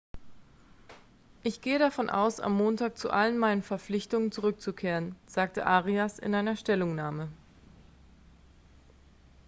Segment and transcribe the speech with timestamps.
[1.43, 6.55] ich gehe davon aus am montag zu allen meinen verpflichtungen zurückzukehren sagte arias in einer
[6.55, 7.29] stellungnahme